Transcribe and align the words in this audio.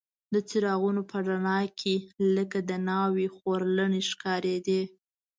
د 0.33 0.35
څراغونو 0.49 1.01
په 1.11 1.17
رڼا 1.27 1.59
کې 1.79 1.95
لکه 2.35 2.57
د 2.69 2.71
ناوې 2.87 3.27
خورلڼې 3.35 4.01
ښکارېدې. 4.09 4.81